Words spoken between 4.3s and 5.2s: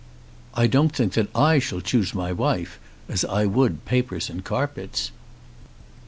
and carpets."